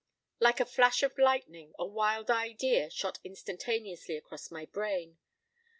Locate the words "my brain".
4.49-5.19